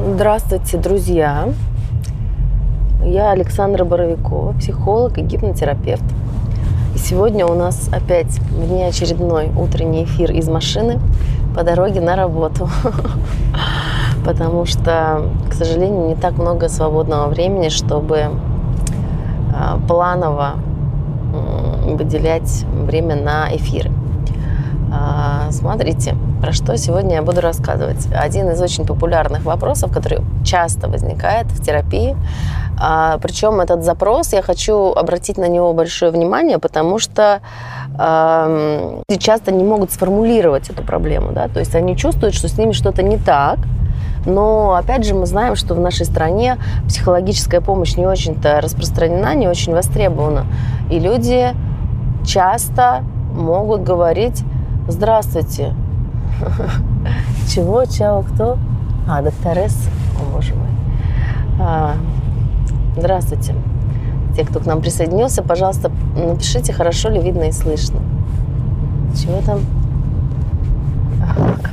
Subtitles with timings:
[0.00, 1.48] Здравствуйте, друзья!
[3.02, 6.04] Я Александра Боровикова, психолог и гипнотерапевт.
[6.94, 11.00] И сегодня у нас опять внеочередной утренний эфир из машины
[11.56, 12.70] по дороге на работу.
[14.24, 18.30] Потому что, к сожалению, не так много свободного времени, чтобы
[19.52, 20.54] а, планово
[21.86, 23.90] выделять время на эфиры.
[24.92, 28.06] А, смотрите, про что сегодня я буду рассказывать.
[28.14, 32.16] Один из очень популярных вопросов, который часто возникает в терапии.
[32.80, 37.40] А, причем этот запрос, я хочу обратить на него большое внимание, потому что
[37.98, 41.32] люди часто не могут сформулировать эту проблему.
[41.32, 41.48] Да?
[41.48, 43.58] То есть они чувствуют, что с ними что-то не так,
[44.24, 49.48] но, опять же, мы знаем, что в нашей стране психологическая помощь не очень-то распространена, не
[49.48, 50.46] очень востребована.
[50.90, 51.54] И люди
[52.26, 53.02] часто
[53.34, 54.44] могут говорить
[54.86, 55.74] «Здравствуйте».
[57.48, 58.58] Чего, чао, кто?
[59.08, 59.88] А, докторес.
[60.20, 60.68] О, боже мой.
[61.60, 61.94] А,
[62.96, 63.54] здравствуйте.
[64.36, 68.00] Те, кто к нам присоединился, пожалуйста, напишите, хорошо ли видно и слышно.
[69.16, 69.60] Чего там?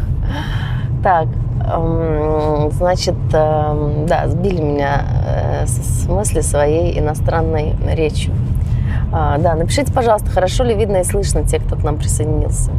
[1.04, 1.28] Так,
[2.72, 8.34] значит, да, сбили меня э, с мысли своей иностранной речью.
[9.12, 12.72] А, да, напишите, пожалуйста, хорошо ли видно и слышно те, кто к нам присоединился.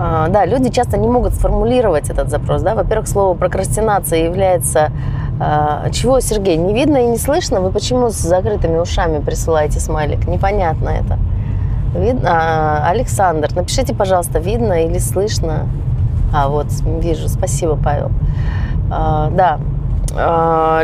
[0.00, 2.62] А, да, люди часто не могут сформулировать этот запрос.
[2.62, 2.74] Да?
[2.76, 4.92] Во-первых, слово прокрастинация является...
[5.40, 7.60] А, чего, Сергей, не видно и не слышно?
[7.60, 10.28] Вы почему с закрытыми ушами присылаете смайлик?
[10.28, 11.18] Непонятно это.
[11.98, 12.30] Видно?
[12.30, 15.66] А, Александр, напишите, пожалуйста, видно или слышно?
[16.32, 16.66] А, вот,
[17.00, 17.28] вижу.
[17.28, 18.10] Спасибо, Павел.
[18.88, 19.58] Да,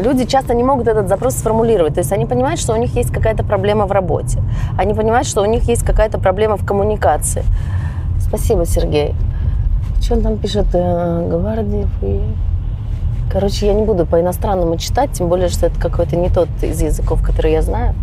[0.00, 1.94] люди часто не могут этот запрос сформулировать.
[1.94, 4.42] То есть они понимают, что у них есть какая-то проблема в работе.
[4.76, 7.44] Они понимают, что у них есть какая-то проблема в коммуникации.
[8.36, 9.14] Спасибо, Сергей.
[10.00, 10.66] Что он там пишет?
[10.72, 12.20] Э, Гвардиев и...
[13.30, 17.22] Короче, я не буду по-иностранному читать, тем более, что это какой-то не тот из языков,
[17.22, 17.94] который я знаю.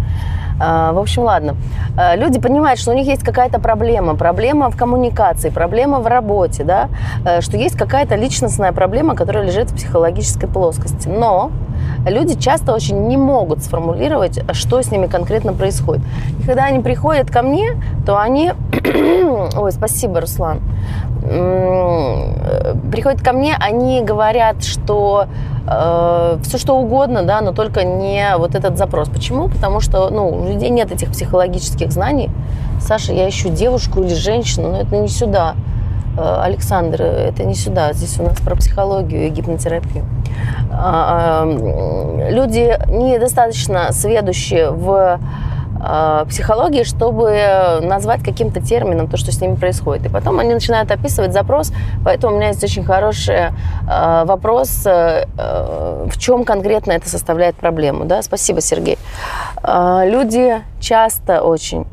[0.63, 1.55] А, в общем, ладно.
[1.97, 6.63] А, люди понимают, что у них есть какая-то проблема, проблема в коммуникации, проблема в работе,
[6.63, 6.89] да,
[7.25, 11.07] э, что есть какая-то личностная проблема, которая лежит в психологической плоскости.
[11.07, 11.51] Но
[12.05, 16.03] люди часто очень не могут сформулировать, что с ними конкретно происходит.
[16.39, 18.51] И когда они приходят ко мне, то они...
[19.55, 20.59] Ой, спасибо, Руслан.
[22.91, 25.27] Приходят ко мне, они говорят, что
[25.67, 29.09] э, все что угодно, да, но только не вот этот запрос.
[29.09, 29.47] Почему?
[29.47, 32.29] Потому что, ну, у людей нет этих психологических знаний.
[32.81, 35.55] Саша, я ищу девушку или женщину, но это не сюда.
[36.17, 37.93] Э, Александр, это не сюда.
[37.93, 40.05] Здесь у нас про психологию и гипнотерапию.
[40.71, 41.45] А,
[42.29, 45.19] люди недостаточно сведущие в
[46.29, 50.05] психологии, чтобы назвать каким-то термином то, что с ними происходит.
[50.05, 51.71] И потом они начинают описывать запрос.
[52.05, 53.51] Поэтому у меня есть очень хороший
[53.87, 58.05] а, вопрос, э, э, в чем конкретно это составляет проблему.
[58.05, 58.21] Да?
[58.21, 58.97] Спасибо, Сергей.
[59.63, 61.85] Люди часто очень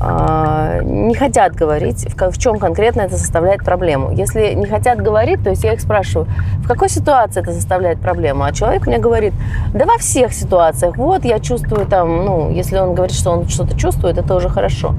[0.00, 4.10] не хотят говорить, в, чем конкретно это составляет проблему.
[4.10, 6.26] Если не хотят говорить, то есть я их спрашиваю,
[6.58, 8.44] в какой ситуации это составляет проблему?
[8.44, 9.34] А человек мне говорит,
[9.74, 10.96] да во всех ситуациях.
[10.96, 14.94] Вот я чувствую там, ну, если он говорит, что он что-то чувствует, это уже хорошо.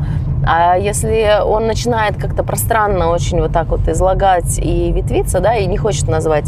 [0.46, 5.66] А если он начинает как-то пространно очень вот так вот излагать и ветвиться, да, и
[5.66, 6.46] не хочет назвать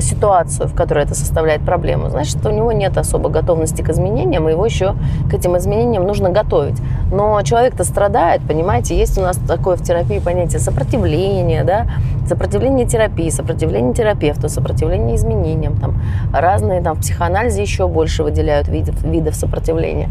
[0.00, 4.52] ситуацию, в которой это составляет проблему, значит, у него нет особо готовности к изменениям, и
[4.52, 4.94] его еще
[5.30, 6.80] к этим изменениям нужно готовить.
[7.10, 11.86] Но человек-то страдает, понимаете, есть у нас такое в терапии понятие сопротивления, да,
[12.26, 16.00] сопротивление терапии, сопротивление терапевту, сопротивление изменениям, там
[16.32, 20.08] разные, там в психоанализе еще больше выделяют видов, видов сопротивления.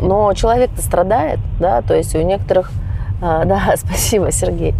[0.00, 2.70] Но человек-то страдает, да, то есть у некоторых
[3.20, 4.74] да, спасибо, Сергей.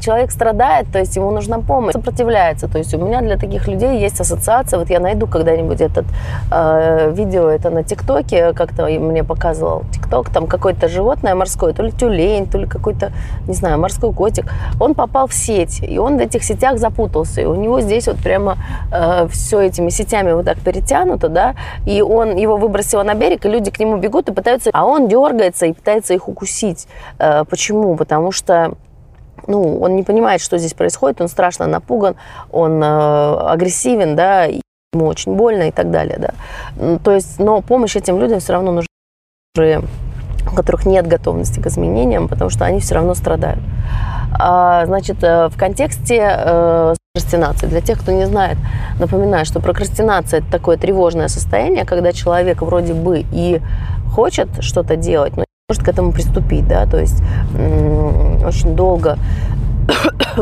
[0.00, 2.68] Человек страдает, то есть ему нужна помощь, сопротивляется.
[2.68, 4.78] То есть у меня для таких людей есть ассоциация.
[4.78, 6.04] Вот я найду когда-нибудь этот
[6.52, 11.92] э, видео, это на ТикТоке, как-то мне показывал ТикТок, там какое-то животное морское, то ли
[11.92, 13.12] тюлень, то ли какой-то,
[13.48, 14.52] не знаю, морской котик.
[14.78, 17.40] Он попал в сеть, и он в этих сетях запутался.
[17.40, 18.58] И у него здесь вот прямо
[18.92, 21.54] э, все этими сетями вот так перетянуто, да,
[21.86, 25.08] и он его выбросил на берег, и люди к нему бегут и пытаются, а он
[25.08, 26.86] дергается и пытается их укусить укусить.
[27.18, 27.96] Э, почему?
[27.96, 28.72] Потому что
[29.46, 32.16] ну, он не понимает, что здесь происходит, он страшно напуган,
[32.52, 36.98] он э, агрессивен, да, ему очень больно и так далее, да.
[36.98, 39.82] То есть, но помощь этим людям все равно нужна,
[40.50, 43.60] у которых нет готовности к изменениям, потому что они все равно страдают.
[44.38, 47.66] А, значит, э, в контексте прокрастинации.
[47.66, 48.56] Для тех, кто не знает,
[49.00, 53.60] напоминаю, что прокрастинация– это такое тревожное состояние, когда человек вроде бы и
[54.14, 57.22] хочет что-то делать, но может к этому приступить, да, то есть
[58.44, 59.18] очень долго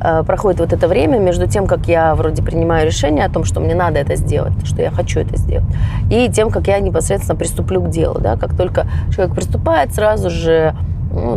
[0.00, 3.58] э, проходит вот это время между тем, как я вроде принимаю решение о том, что
[3.58, 5.66] мне надо это сделать, что я хочу это сделать,
[6.12, 8.20] и тем, как я непосредственно приступлю к делу.
[8.20, 8.36] Да?
[8.36, 10.76] Как только человек приступает, сразу же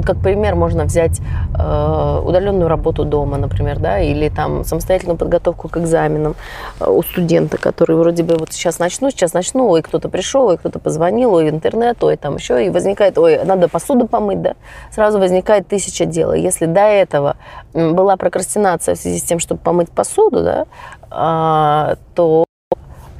[0.05, 1.19] как пример можно взять
[1.57, 6.35] э, удаленную работу дома, например, да, или там самостоятельную подготовку к экзаменам
[6.79, 10.57] э, у студента, который вроде бы вот сейчас начну, сейчас начну, ой, кто-то пришел, ой,
[10.57, 14.55] кто-то позвонил, ой, интернет, ой, там еще, и возникает, ой, надо посуду помыть, да,
[14.91, 16.33] сразу возникает тысяча дел.
[16.33, 17.37] Если до этого
[17.73, 20.65] была прокрастинация в связи с тем, чтобы помыть посуду, да,
[21.11, 22.45] э, то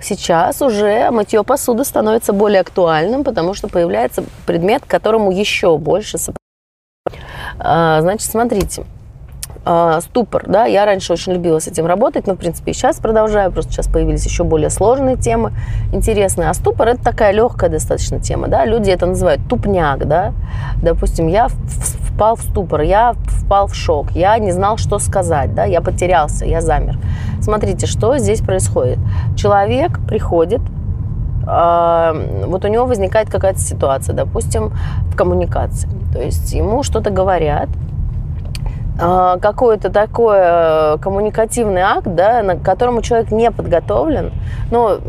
[0.02, 6.41] Сейчас уже мытье посуды становится более актуальным, потому что появляется предмет, которому еще больше а,
[7.62, 8.84] Значит, смотрите,
[9.64, 12.98] а, ступор, да, я раньше очень любила с этим работать, но, в принципе, и сейчас
[12.98, 15.54] продолжаю, просто сейчас появились еще более сложные темы,
[15.94, 20.34] интересные, а ступор– это такая легкая достаточно тема, да, люди это называют тупняк, да,
[20.82, 25.66] допустим, я впал в ступор, я впал в шок, я не знал, что сказать, да,
[25.66, 26.98] я потерялся, я замер.
[27.40, 28.98] Смотрите, что здесь происходит.
[29.36, 30.62] Человек приходит,
[31.44, 34.74] вот у него возникает какая-то ситуация, допустим,
[35.12, 37.70] в коммуникации, то есть ему что-то говорят,
[39.00, 44.32] а, какой-то такой э, коммуникативный акт, да, на которому человек не подготовлен,
[44.70, 45.00] ну,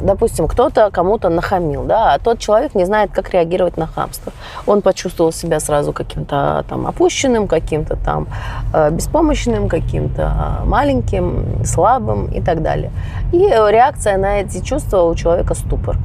[0.00, 4.32] допустим, кто-то кому-то нахамил, да, а тот человек не знает, как реагировать на хамство.
[4.66, 8.26] Он почувствовал себя сразу каким-то там опущенным, каким-то там
[8.72, 12.90] э, беспомощным, каким-то маленьким, слабым и так далее.
[13.32, 15.96] И реакция на эти чувства у человека ступор.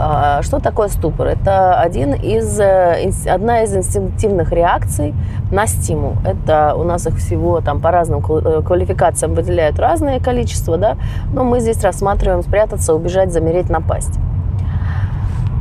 [0.00, 1.26] А, что такое ступор?
[1.26, 5.12] Это один из, э, одна из инстинктивных реакций
[5.50, 6.14] на стимул.
[6.24, 10.96] Это у нас их всего там по разным э, квалификациям выделяют разное количество, да,
[11.32, 14.14] но мы здесь рассматриваем спрятаться, убежать, замереть, напасть.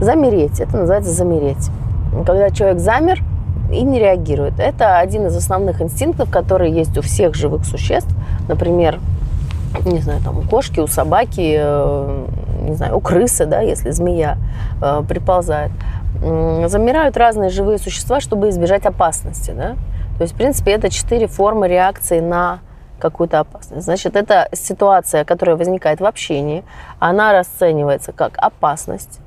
[0.02, 1.72] Замереть, это называется замереть.
[2.26, 3.24] Когда человек замер
[3.72, 4.60] и не реагирует.
[4.60, 8.16] Это один из основных инстинктов, которые есть у всех живых существ.
[8.48, 9.00] Например,
[9.86, 12.26] не знаю, там у кошки, у собаки, э,
[12.68, 14.38] не знаю, у крысы, да, если змея
[14.82, 15.72] э, приползает,
[16.22, 19.76] замирают разные живые существа, чтобы избежать опасности, да.
[20.18, 22.60] То есть, в принципе, это четыре формы реакции на
[23.00, 23.84] какую-то опасность.
[23.84, 26.64] Значит, это ситуация, которая возникает в общении,
[27.00, 29.20] она расценивается как опасность,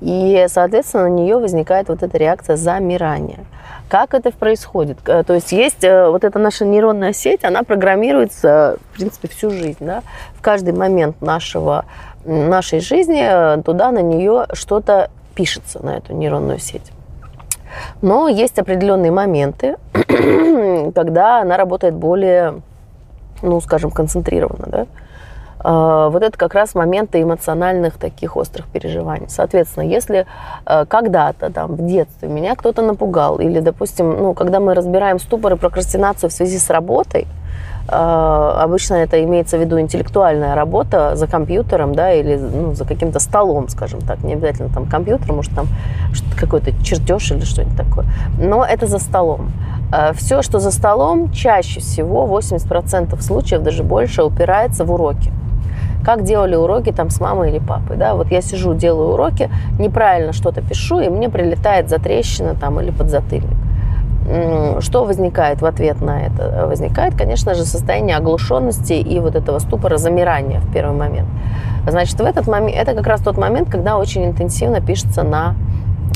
[0.00, 3.40] и, соответственно, на нее возникает вот эта реакция замирания.
[3.88, 4.98] Как это происходит?
[5.06, 9.50] Э, то есть есть э, вот эта наша нейронная сеть, она программируется, в принципе, всю
[9.50, 9.78] жизнь.
[9.80, 10.02] Да?
[10.34, 11.84] В каждый момент нашего,
[12.24, 16.92] нашей жизни э, туда на нее что-то пишется, на эту нейронную сеть.
[18.02, 19.76] Но есть определенные моменты,
[20.94, 22.60] когда она работает более,
[23.42, 24.66] ну, скажем, концентрированно.
[24.68, 24.86] Да?
[25.58, 29.26] А, вот это как раз моменты эмоциональных таких острых переживаний.
[29.28, 30.26] Соответственно, если
[30.66, 35.54] э, когда-то там в детстве меня кто-то напугал, или, допустим, ну, когда мы разбираем ступор
[35.54, 37.26] и прокрастинацию в связи с работой,
[37.88, 43.68] обычно это имеется в виду интеллектуальная работа за компьютером, да, или ну, за каким-то столом,
[43.68, 45.66] скажем так, не обязательно там компьютер, может там
[46.38, 48.06] какой-то чертеж или что-нибудь такое,
[48.38, 49.52] но это за столом.
[49.92, 55.32] А, Все, что за столом, чаще всего, 80% случаев, даже больше, упирается в уроки
[56.04, 60.32] как делали уроки там с мамой или папой, да, вот я сижу, делаю уроки, неправильно
[60.32, 63.56] что-то пишу, и мне прилетает затрещина там или подзатыльник.
[64.80, 66.66] Что возникает в ответ на это?
[66.66, 71.28] Возникает, конечно же, состояние оглушенности и вот этого ступора замирания в первый момент.
[71.86, 75.54] Значит, в этот момент, это как раз тот момент, когда очень интенсивно пишется на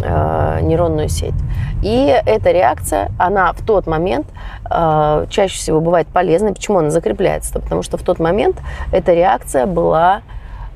[0.02, 1.34] э, нейронную сеть.
[1.82, 4.26] И эта реакция, она в тот момент
[4.70, 6.54] э, чаще всего бывает полезной.
[6.54, 7.60] Почему она закрепляется?
[7.60, 8.56] Потому что в тот момент
[8.90, 10.22] эта реакция была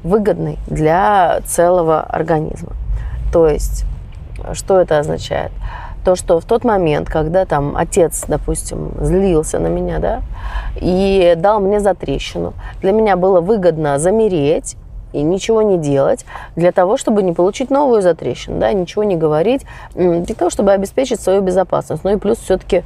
[0.04, 2.73] выгодной для целого организма.
[3.33, 3.87] То есть,
[4.52, 5.52] что это означает?
[6.04, 10.23] То, что в тот момент, когда там отец, допустим, злился на меня, да,
[10.76, 14.76] и дал мне затрещину, для меня было выгодно замереть
[15.12, 16.25] и ничего не делать
[16.56, 21.21] для того, чтобы не получить новую затрещину, да, ничего не говорить, для того, чтобы обеспечить
[21.21, 22.02] свою безопасность.
[22.02, 22.82] Ну и плюс все-таки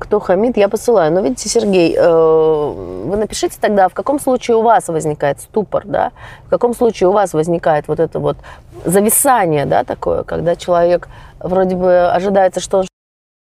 [0.00, 1.12] кто хамит, я посылаю.
[1.12, 2.72] Но видите, Сергей, э,
[3.06, 6.10] вы напишите тогда, в каком случае у вас возникает ступор, да,
[6.46, 8.36] в каком случае у вас возникает вот это вот
[8.84, 11.08] зависание, да, такое, когда человек
[11.38, 12.86] вроде бы ожидается, что он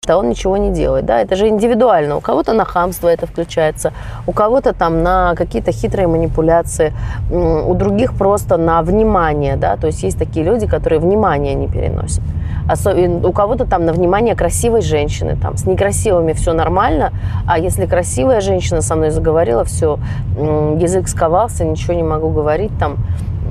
[0.08, 1.06] а он ничего не делает.
[1.06, 1.22] Да?
[1.22, 2.18] Это же индивидуально.
[2.18, 3.92] У кого-то на хамство это включается,
[4.28, 6.94] у кого-то там на какие-то хитрые манипуляции,
[7.32, 9.56] у других просто на внимание.
[9.56, 9.78] Да?
[9.78, 12.22] То есть есть такие люди, которые внимание не переносят.
[12.68, 15.38] Особенно, у кого-то там на внимание красивой женщины.
[15.40, 17.12] Там, с некрасивыми все нормально,
[17.48, 20.00] а если красивая женщина со мной заговорила, все,
[20.38, 22.98] язык сковался, ничего не могу говорить, там,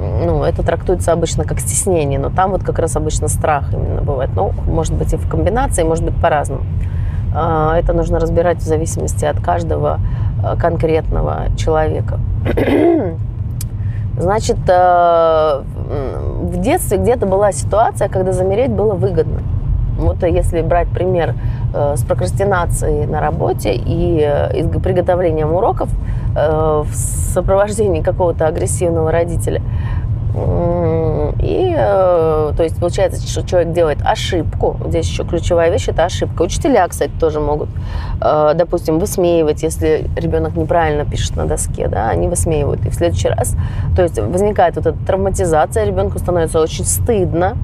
[0.00, 4.30] ну, это трактуется обычно как стеснение, но там вот как раз обычно страх именно бывает.
[4.34, 6.62] Ну, может быть и в комбинации, может быть по-разному.
[7.34, 9.98] А, это нужно разбирать в зависимости от каждого
[10.42, 12.18] а, конкретного человека.
[14.18, 15.62] Значит, э,
[16.42, 19.40] в детстве где-то была ситуация, когда замереть было выгодно.
[19.98, 21.34] Вот если брать пример
[21.74, 25.88] э, с прокрастинацией на работе и э, приготовлением уроков
[26.34, 29.62] в сопровождении какого-то агрессивного родителя–
[31.40, 34.76] и, э, то есть, получается, что человек делает ошибку.
[34.86, 36.42] Здесь еще ключевая вещь– это ошибка.
[36.42, 37.68] Учителя, кстати, тоже могут,
[38.20, 42.84] э, допустим, высмеивать, если ребенок неправильно пишет на доске, да, они высмеивают.
[42.86, 43.56] И в следующий раз,
[43.96, 47.56] то есть, возникает вот эта травматизация, ребенку становится очень стыдно,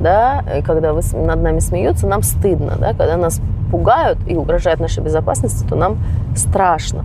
[0.00, 3.40] да, и когда вы над нами смеются, нам стыдно, да, когда нас
[3.70, 5.98] пугают и угрожают нашей безопасности, то нам
[6.36, 7.04] страшно.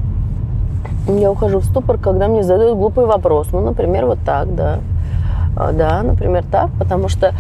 [1.07, 3.47] Я ухожу в ступор, когда мне задают глупый вопрос.
[3.51, 4.79] Ну, например, вот так, да.
[5.59, 7.33] А, да, например, так, потому что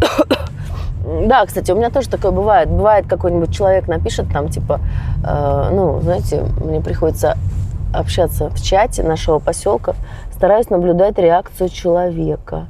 [1.26, 2.70] да, кстати, у меня тоже такое бывает.
[2.70, 4.80] Бывает, какой-нибудь человек напишет там, типа,
[5.22, 7.36] э, ну, знаете, мне приходится
[7.92, 9.94] общаться в чате нашего поселка,
[10.32, 12.66] стараюсь наблюдать реакцию человека.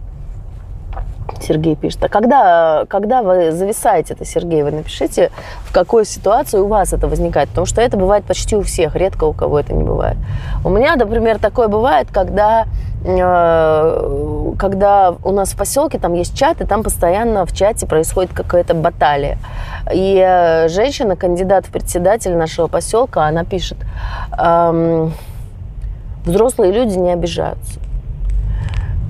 [1.40, 2.04] Сергей пишет.
[2.04, 5.30] А когда, когда вы зависаете это, Сергей, вы напишите,
[5.64, 7.48] в какой ситуации у вас это возникает.
[7.50, 10.16] Потому что это бывает почти у всех, редко у кого это не бывает.
[10.64, 12.66] У меня, например, такое бывает, когда,
[13.04, 18.32] э, когда у нас в поселке там есть чат, и там постоянно в чате происходит
[18.32, 19.38] какая-то баталия.
[19.92, 23.78] И э, женщина, кандидат в председатель нашего поселка, она пишет,
[24.38, 25.12] эм,
[26.24, 27.80] взрослые люди не обижаются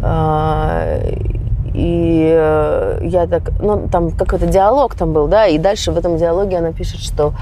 [0.03, 1.40] э,
[1.75, 6.17] и э, я так, ну, там какой-то диалог там был, да, и дальше в этом
[6.17, 7.33] диалоге она пишет, что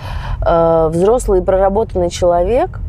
[0.45, 2.81] э, взрослый и проработанный человек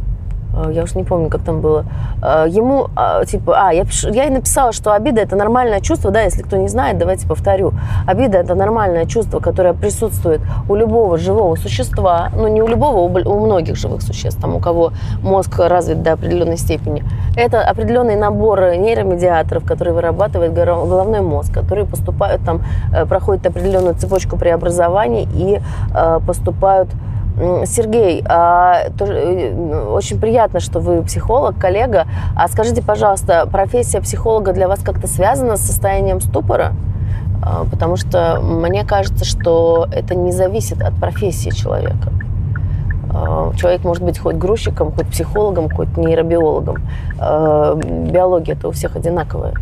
[0.72, 1.86] я уж не помню, как там было,
[2.22, 6.22] э, ему, а, типа, а, я, я и написала, что обида– это нормальное чувство, да,
[6.22, 7.74] если кто не знает, давайте повторю.
[8.08, 13.46] Обида– это нормальное чувство, которое присутствует у любого живого существа, ну, не у любого, у
[13.46, 14.92] многих живых существ, там, у кого
[15.22, 17.04] мозг развит до определенной степени.
[17.38, 22.62] Это определенный набор нейромедиаторов, которые вырабатывает головной мозг, которые поступают там,
[22.94, 25.62] э, проходят определенную цепочку преобразований и
[26.26, 26.90] поступают
[27.66, 32.06] Сергей, а, э, очень приятно, что вы психолог, коллега.
[32.36, 36.74] А скажите, пожалуйста, профессия психолога для вас как-то связана с состоянием ступора?
[37.42, 42.12] А, потому что мне кажется, что это не зависит от профессии человека.
[43.14, 46.78] А, человек может быть хоть грузчиком, хоть психологом, хоть нейробиологом.
[47.18, 49.54] Биология это у всех одинаковая.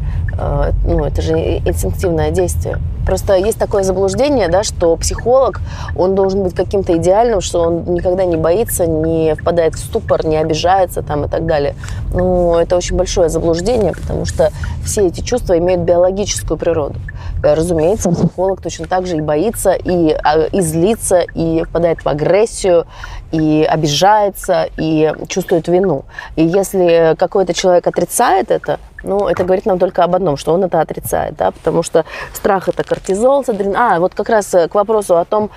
[0.84, 2.80] Ну, это же инстинктивное действие.
[3.08, 5.62] Просто есть такое заблуждение, да, что психолог,
[5.96, 10.36] он должен быть каким-то идеальным, что он никогда не боится, не впадает в ступор, не
[10.36, 11.74] обижается там и так далее.
[12.14, 14.52] Ну, это очень большое заблуждение, потому что
[14.84, 17.00] все эти чувства имеют биологическую природу.
[17.42, 20.18] Разумеется, психолог точно так же и боится, и,
[20.52, 22.88] и злится, и впадает в агрессию,
[23.32, 26.04] и обижается, и чувствует вину.
[26.36, 30.63] И если какой-то человек отрицает это, ну, это говорит нам только об одном, что он
[30.63, 33.75] это отрицает, да, потому что страх– это кортизол, адреналин.
[33.75, 35.50] А, вот как раз к вопросу о том,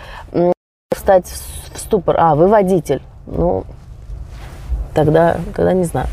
[0.94, 1.26] встать
[1.73, 2.16] в ступор.
[2.18, 3.02] А, вы водитель.
[3.26, 3.64] Ну,
[4.94, 6.09] тогда, тогда не знаю.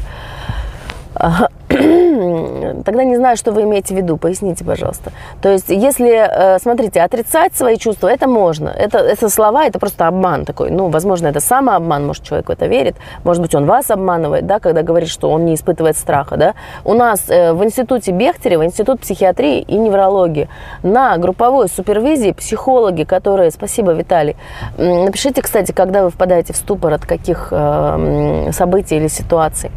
[2.84, 4.18] Тогда не знаю, что вы имеете в виду.
[4.18, 5.12] Поясните, пожалуйста.
[5.42, 8.70] То есть, если, э, смотрите, отрицать свои чувства, это можно.
[8.70, 10.72] Это, это слова, это просто обман такой.
[10.72, 12.96] Ну, возможно, это самообман, может, человек в это верит.
[13.24, 16.54] Может быть, он вас обманывает, да, когда говорит, что он не испытывает страха, да.
[16.84, 20.50] У нас э, в институте Бехтерева, институт психиатрии и неврологии,
[20.84, 24.36] на групповой супервизии психологи, которые, спасибо, Виталий,
[24.78, 29.72] напишите, кстати, когда вы впадаете в ступор от каких э, событий или ситуаций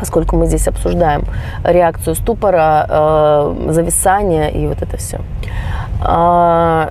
[0.00, 1.24] поскольку мы здесь обсуждаем
[1.62, 5.20] реакцию ступора, э, зависания и вот это все.
[6.02, 6.90] А,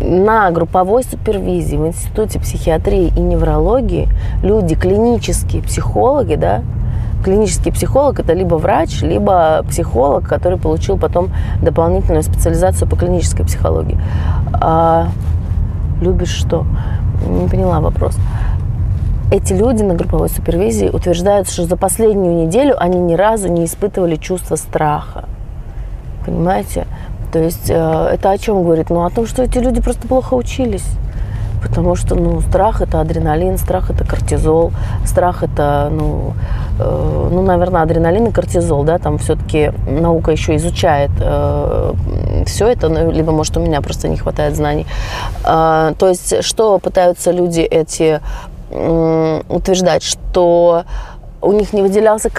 [0.00, 4.08] на групповой супервизии в Институте психиатрии и неврологии
[4.42, 6.62] люди, клинические психологи, да,
[7.24, 13.98] клинический психолог это либо врач, либо психолог, который получил потом дополнительную специализацию по клинической психологии.
[14.52, 15.08] А,
[16.00, 16.64] любишь что?
[17.26, 18.16] Не поняла вопрос
[19.34, 24.14] эти люди на групповой супервизии утверждают, что за последнюю неделю они ни разу не испытывали
[24.14, 25.24] чувство страха.
[26.24, 26.86] Понимаете?
[27.32, 28.90] То есть э, это о чем говорит?
[28.90, 30.86] Ну, о том, что эти люди просто плохо учились.
[31.60, 34.72] Потому что, ну, страх это адреналин, страх это кортизол,
[35.04, 36.34] страх это, ну,
[36.78, 41.92] э, ну, наверное, адреналин и кортизол, да, там все-таки наука еще изучает э,
[42.46, 44.86] все это, ну, либо, может, у меня просто не хватает знаний.
[45.44, 48.20] Э, то есть, что пытаются люди эти
[48.74, 50.84] утверждать, что
[51.40, 52.30] у них не выделялся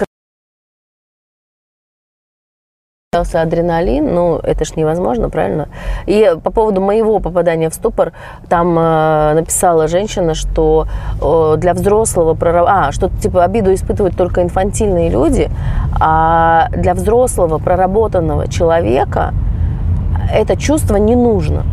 [3.34, 5.68] адреналин, ну, это ж невозможно, правильно?
[6.06, 8.12] И по поводу моего попадания в ступор,
[8.48, 10.86] там э, написала женщина, что
[11.20, 12.66] э, для взрослого прораб...
[12.68, 15.50] а, что типа обиду испытывают только инфантильные люди,
[15.98, 19.32] а для взрослого проработанного человека
[20.32, 21.64] это чувство не нужно.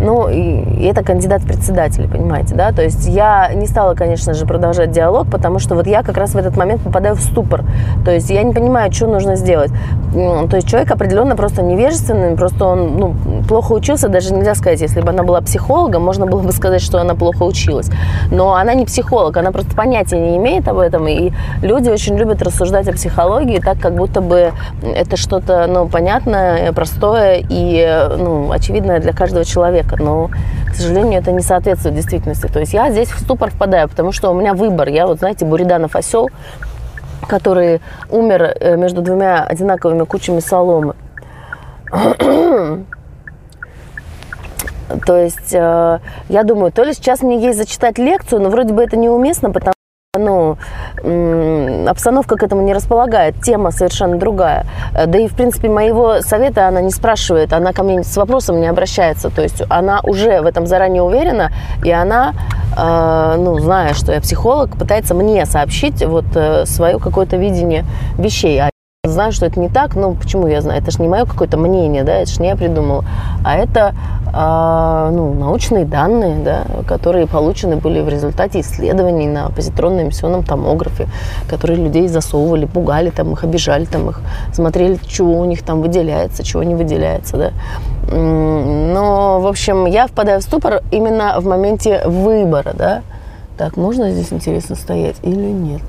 [0.00, 2.72] Ну, и, это кандидат в председатели, понимаете, да?
[2.72, 6.34] То есть я не стала, конечно же, продолжать диалог, потому что вот я как раз
[6.34, 7.64] в этот момент попадаю в ступор.
[8.04, 9.70] То есть я не понимаю, что нужно сделать.
[10.12, 13.14] То есть человек определенно просто невежественный, просто он ну,
[13.46, 17.00] плохо учился, даже нельзя сказать, если бы она была психологом, можно было бы сказать, что
[17.00, 17.90] она плохо училась.
[18.30, 22.42] Но она не психолог, она просто понятия не имеет об этом, и люди очень любят
[22.42, 24.52] рассуждать о психологии так, как будто бы
[24.82, 30.30] это что-то, ну, понятное, простое и, ну, очевидное для каждого человека человека, но,
[30.70, 32.46] к сожалению, это не соответствует действительности.
[32.46, 34.88] То есть я здесь в ступор впадаю, потому что у меня выбор.
[34.88, 36.30] Я вот, знаете, Буриданов осел,
[37.26, 37.80] который
[38.10, 40.94] умер э, между двумя одинаковыми кучами соломы.
[45.06, 48.82] То есть э, я думаю, то ли сейчас мне есть зачитать лекцию, но вроде бы
[48.82, 49.74] это неуместно, потому
[50.18, 50.56] ну,
[51.88, 54.66] обстановка к этому не располагает, тема совершенно другая.
[54.94, 58.60] Э, да и, в принципе, моего совета она не спрашивает, она ко мне с вопросом
[58.60, 59.30] не обращается.
[59.30, 61.50] То есть она уже в этом заранее уверена,
[61.84, 62.32] и она,
[62.76, 67.84] э, ну, зная, что я психолог, пытается мне сообщить вот э, свое какое-то видение
[68.18, 68.60] вещей.
[69.04, 70.82] Знаю, что это не так, но почему я знаю?
[70.82, 73.04] Это же не мое какое-то мнение, да, это же не я придумала,
[73.44, 73.94] а это
[74.26, 81.06] э, ну, научные данные, да, которые получены были в результате исследований на позитронно-эмиссионном томографе,
[81.48, 84.20] которые людей засовывали, пугали там их, обижали там их,
[84.52, 87.50] смотрели, что у них там выделяется, чего не выделяется, да.
[88.12, 93.02] Но, в общем, я впадаю в ступор именно в моменте выбора, да.
[93.58, 95.82] Так, можно здесь интересно стоять или нет?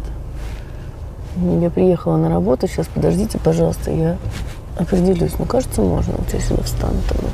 [1.61, 4.17] Я приехала на работу, сейчас подождите, пожалуйста, я
[4.77, 5.33] определюсь.
[5.39, 6.13] Ну, кажется, можно.
[6.17, 7.27] Вот я сюда встану тогда.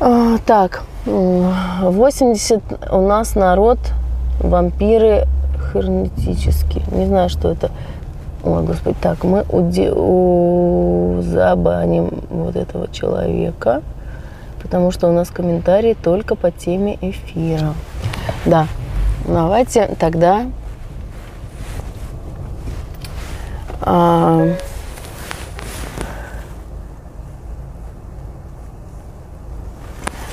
[0.00, 2.62] А, так, 80
[2.92, 3.78] у нас народ
[4.40, 5.26] вампиры
[5.72, 6.84] хернетические.
[6.92, 7.70] Не знаю, что это.
[8.42, 11.22] Ой, господи, так, мы уди- у...
[11.22, 13.82] забаним вот этого человека,
[14.62, 17.74] потому что у нас комментарии только по теме эфира.
[18.44, 18.66] Да,
[19.26, 20.42] давайте тогда
[23.86, 24.48] А,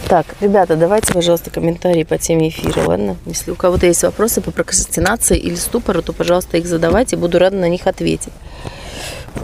[0.08, 3.18] так, ребята, давайте, пожалуйста, комментарии по теме эфира, ладно?
[3.26, 7.58] Если у кого-то есть вопросы по прокрастинации или ступору, то, пожалуйста, их задавайте, буду рада
[7.58, 8.32] на них ответить.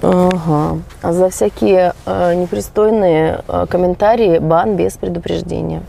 [0.02, 0.80] Ага.
[1.02, 5.84] А за всякие э, непристойные э, комментарии бан без предупреждения.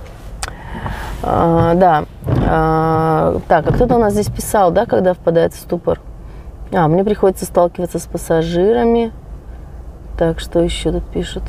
[1.23, 2.05] А, да.
[2.47, 6.01] А, так, а кто-то у нас здесь писал, да, когда впадает в ступор?
[6.73, 9.13] А, мне приходится сталкиваться с пассажирами.
[10.19, 11.43] Так, что еще тут пишут?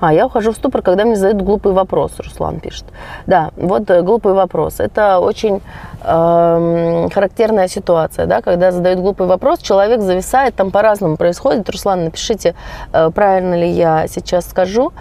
[0.00, 2.86] А, я ухожу в ступор, когда мне задают глупый вопрос, Руслан пишет.
[3.26, 4.80] Да, вот э, глупый вопрос.
[4.80, 5.60] Это очень
[6.02, 11.68] э, характерная ситуация, да, когда задают глупый вопрос, человек зависает, там по-разному происходит.
[11.68, 12.54] Руслан, напишите,
[12.94, 14.94] э, правильно ли я сейчас скажу.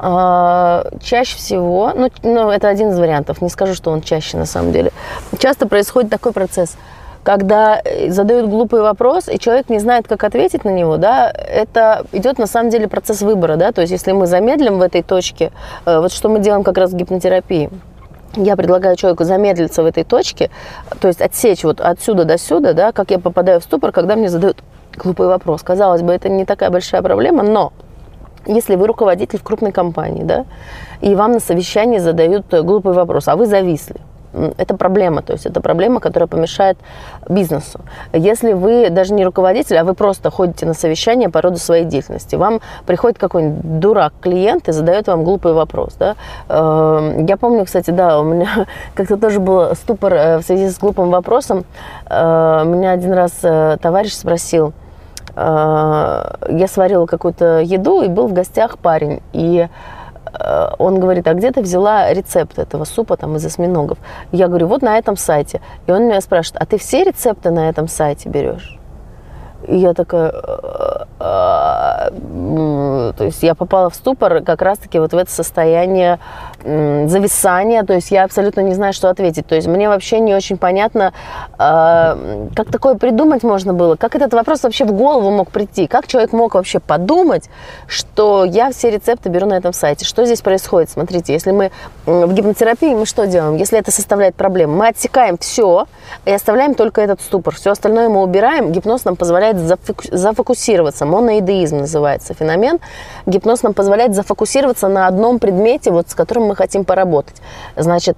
[0.00, 4.46] Э, чаще всего, ну, ну, это один из вариантов, не скажу, что он чаще на
[4.46, 4.90] самом деле.
[5.38, 6.76] Часто происходит такой процесс–
[7.22, 12.04] когда э, задают глупый вопрос, и человек не знает, как ответить на него, да, это
[12.12, 15.52] идет на самом деле процесс выбора, да, то есть если мы замедлим в этой точке,
[15.84, 17.70] э, вот что мы делаем как раз в гипнотерапии,
[18.36, 20.50] я предлагаю человеку замедлиться в этой точке,
[21.00, 24.28] то есть отсечь вот отсюда до сюда, да, как я попадаю в ступор, когда мне
[24.28, 24.58] задают
[24.96, 25.62] глупый вопрос.
[25.62, 27.72] Казалось бы, это не такая большая проблема, но
[28.46, 30.46] если вы руководитель в крупной компании, да,
[31.00, 33.96] и вам на совещании задают глупый вопрос, а вы зависли,
[34.32, 36.78] это проблема, то есть это проблема, которая помешает
[37.28, 37.80] бизнесу.
[38.12, 42.36] Если вы даже не руководитель, а вы просто ходите на совещание по роду своей деятельности,
[42.36, 46.16] вам приходит какой-нибудь дурак клиент и задает вам глупый вопрос, да.
[46.48, 50.78] Эм, я помню, кстати, да, у меня как-то тоже был ступор э, в связи с
[50.78, 51.64] глупым вопросом.
[52.08, 54.72] Э, меня один раз э, товарищ спросил,
[55.36, 59.68] я сварила какую-то еду, и был в гостях парень, и
[60.78, 63.98] он говорит, а где ты взяла рецепт этого супа там из осьминогов?
[64.32, 65.60] Я говорю, вот на этом сайте.
[65.86, 68.80] И он меня спрашивает, а ты все рецепты на этом сайте берешь?
[69.66, 72.10] И я такая, «Э, э,
[73.16, 76.18] то есть я попала в ступор как раз-таки вот в это состояние
[76.62, 79.46] зависание, то есть я абсолютно не знаю, что ответить.
[79.46, 81.12] То есть мне вообще не очень понятно,
[81.58, 86.06] э, как такое придумать можно было, как этот вопрос вообще в голову мог прийти, как
[86.06, 87.48] человек мог вообще подумать,
[87.86, 90.04] что я все рецепты беру на этом сайте.
[90.04, 90.90] Что здесь происходит?
[90.90, 91.70] Смотрите, если мы
[92.06, 93.56] в гипнотерапии, мы что делаем?
[93.56, 95.86] Если это составляет проблему, мы отсекаем все
[96.24, 97.54] и оставляем только этот ступор.
[97.54, 98.72] Все остальное мы убираем.
[98.72, 101.06] Гипноз нам позволяет зафокусироваться.
[101.06, 102.78] Моноидеизм называется феномен.
[103.26, 107.36] Гипноз нам позволяет зафокусироваться на одном предмете, вот с которым мы хотим поработать.
[107.76, 108.16] Значит,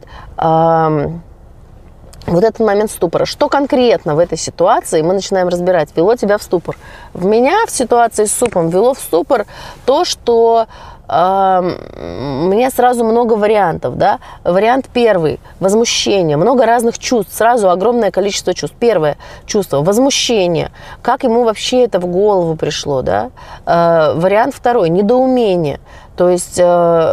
[2.27, 3.25] вот этот момент ступора.
[3.27, 5.91] Что конкретно в этой ситуации мы начинаем разбирать?
[5.97, 6.77] Вело тебя в ступор.
[7.13, 9.47] В меня в ситуации с супом вело в ступор
[9.85, 10.67] то, что
[11.09, 14.19] у меня сразу много вариантов, да.
[14.45, 18.77] Вариант первый– возмущение, много разных чувств, сразу огромное количество чувств.
[18.81, 20.71] Первое чувство– возмущение,
[21.03, 23.31] как ему вообще это в голову пришло, да.
[23.67, 25.81] Э, вариант второй– недоумение,
[26.17, 26.63] то есть э,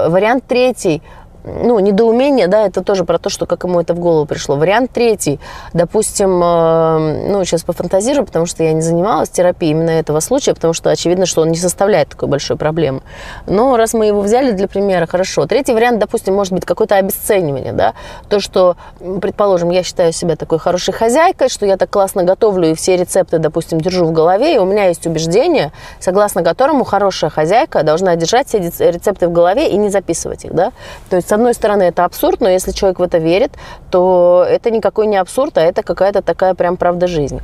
[0.10, 1.02] вариант третий–
[1.44, 4.56] ну, недоумение, да, это тоже про то, что как ему это в голову пришло.
[4.56, 5.40] Вариант третий,
[5.74, 10.74] допустим, э, ну, сейчас пофантазирую, потому что я не занималась терапией именно этого случая, потому
[10.74, 13.02] что очевидно, что он не составляет такой большой проблемы.
[13.48, 15.46] Но раз мы его взяли для примера, хорошо.
[15.46, 17.94] Третий вариант, допустим, может быть какое-то обесценивание, да,
[18.28, 18.76] то, что,
[19.22, 23.40] предположим, я считаю себя такой хорошей хозяйкой, что я так классно готовлю и все рецепты,
[23.40, 28.48] допустим, держу в голове, и у меня есть убеждение, согласно которому хорошая хозяйка должна держать
[28.48, 30.72] все рецепты в голове и не записывать их, да.
[31.10, 33.52] То есть, с одной стороны, это абсурд, но если человек в это верит,
[33.92, 37.42] то это никакой не абсурд, а это какая-то такая прям правда жизни.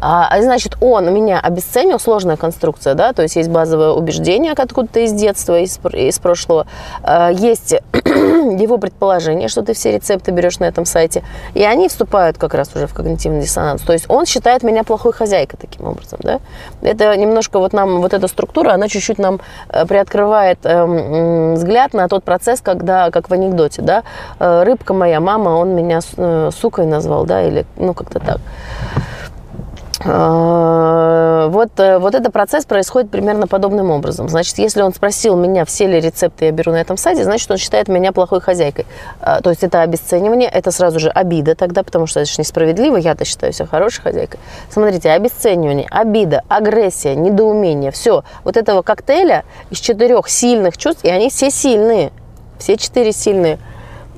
[0.00, 5.12] А, значит, он меня обесценил, сложная конструкция, да, то есть есть базовое убеждение откуда-то из
[5.12, 6.66] детства, из, из прошлого,
[7.02, 7.72] а, есть
[8.04, 11.22] его предположение, что ты все рецепты берешь на этом сайте,
[11.54, 13.82] и они вступают как раз уже в когнитивный диссонанс.
[13.82, 16.40] То есть он считает меня плохой хозяйкой таким образом, да.
[16.82, 22.08] Это немножко вот нам, вот эта структура, она чуть-чуть нам э, приоткрывает э, взгляд на
[22.08, 24.02] тот процесс, когда как в анекдоте, да,
[24.38, 28.40] э, рыбка моя, мама, он меня э, сукой назвал, да, или, ну, как-то так.
[30.04, 34.28] Э, вот, вот этот процесс происходит примерно подобным образом.
[34.28, 37.56] Значит, если он спросил меня, все ли рецепты я беру на этом сайте, значит, он
[37.56, 38.86] считает меня плохой хозяйкой.
[39.20, 43.24] То есть это обесценивание, это сразу же обида тогда, потому что это же несправедливо, я-то
[43.24, 44.40] считаю себя хорошей хозяйкой.
[44.70, 48.24] Смотрите, обесценивание, обида, агрессия, недоумение, все.
[48.44, 52.12] Вот этого коктейля из четырех сильных чувств, и они все сильные–
[52.58, 53.58] все четыре сильные,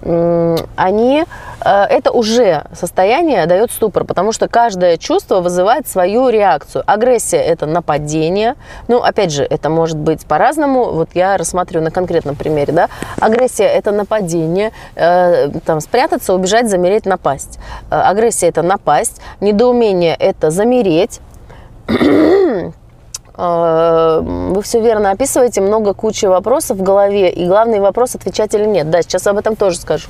[0.03, 1.25] они,
[1.65, 6.85] э, это уже состояние дает ступор, потому что каждое чувство вызывает свою реакцию.
[6.87, 8.55] Агрессия– это нападение.
[8.87, 10.93] Ну, опять же, это может быть по-разному.
[10.93, 12.73] Вот я рассматриваю на конкретном примере.
[12.73, 12.89] Да?
[13.21, 14.73] Агрессия– это нападение.
[14.95, 17.59] Э, там, спрятаться, убежать, замереть, напасть.
[17.91, 19.21] Э, агрессия– это напасть.
[19.41, 21.21] Недоумение– это замереть.
[23.39, 28.65] Э, вы все верно описываете, много кучи вопросов в голове, и главный вопрос отвечать или
[28.65, 28.91] нет.
[28.91, 30.09] Да, сейчас об этом тоже скажу.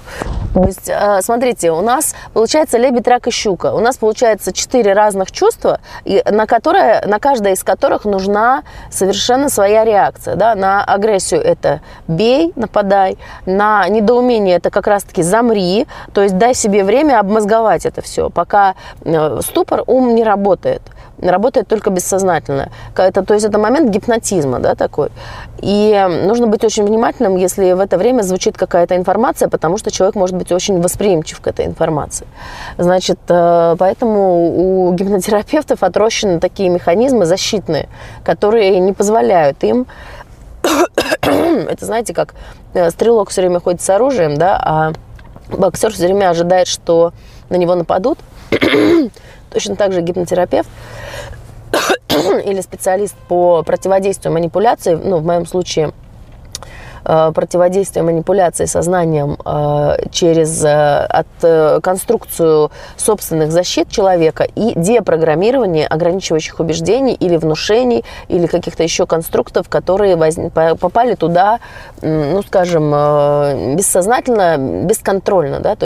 [0.55, 3.75] То есть, э, смотрите, у нас получается лебедь, рак и щука.
[3.75, 9.85] У нас получается четыре разных чувства, на, которые, на каждое из которых нужна совершенно своя
[9.85, 10.37] реакция.
[10.37, 10.55] Да?
[10.55, 16.83] На агрессию это бей, нападай, на недоумение это как раз-таки замри, то есть дай себе
[16.83, 20.83] время обмозговать это все, пока э, ступор, ум не работает
[21.21, 22.71] работает только бессознательно.
[22.97, 25.11] Это, то есть это момент гипнотизма да, такой.
[25.61, 30.15] И нужно быть очень внимательным, если в это время звучит какая-то информация, потому что человек
[30.15, 32.27] может быть очень восприимчив к этой информации.
[32.79, 37.89] Значит, э, поэтому у гипнотерапевтов отрощены такие механизмы защитные,
[38.25, 39.87] которые не позволяют им
[41.23, 42.35] это знаете, как
[42.75, 44.93] э, стрелок все время ходит с оружием, да, а
[45.49, 47.13] боксер все время ожидает, что
[47.49, 48.19] на него нападут.
[49.51, 50.69] Точно так же гипнотерапевт
[52.45, 55.93] или специалист по противодействию манипуляции, ну, в моем случае
[57.05, 66.61] э, противодействие манипуляции сознанием э, через э, от, конструкцию собственных защит человека и депрограммирование ограничивающих
[66.61, 70.17] убеждений или внушений или каких-то еще конструктов, которые
[70.77, 71.61] попали туда,
[72.03, 74.57] ну, скажем, бессознательно,
[74.87, 75.77] бесконтрольно, да,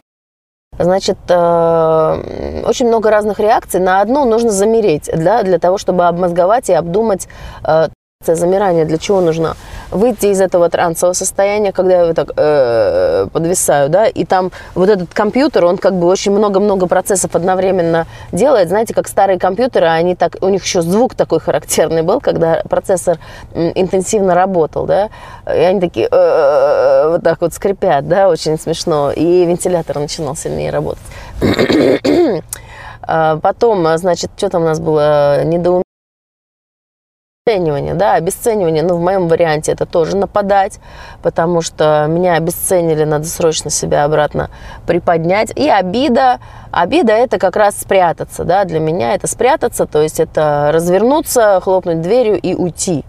[0.78, 3.78] Значит, э, очень много разных реакций.
[3.78, 7.28] На одну нужно замереть, да, для того, чтобы обмозговать и обдумать
[7.64, 7.88] э,
[8.24, 9.56] замирание для чего нужно?
[9.92, 15.12] Выйти из этого трансового состояния, когда я так э, подвисаю, да, и там вот этот
[15.12, 18.68] компьютер, он как бы очень много-много процессов одновременно делает.
[18.68, 23.18] Знаете, как старые компьютеры, они так, у них еще звук такой характерный был, когда процессор
[23.54, 25.10] интенсивно работал, да,
[25.46, 30.70] и они такие э, вот так вот скрипят, да, очень смешно, и вентилятор начинал сильнее
[30.70, 31.02] работать.
[33.04, 35.42] А потом, значит, что там у нас было?
[35.42, 35.81] Недоумение
[37.44, 40.78] обесценивание, да, обесценивание, ну, в моем варианте это тоже нападать,
[41.22, 44.48] потому что меня обесценили, надо срочно себя обратно
[44.86, 45.50] приподнять.
[45.56, 46.38] И обида,
[46.70, 52.00] обида это как раз спрятаться, да, для меня это спрятаться, то есть это развернуться, хлопнуть
[52.00, 53.04] дверью и уйти.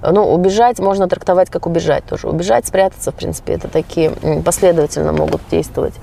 [0.00, 2.26] Ну, убежать можно трактовать как убежать тоже.
[2.26, 4.12] Убежать, спрятаться, в принципе, это такие
[4.46, 5.94] последовательно могут действовать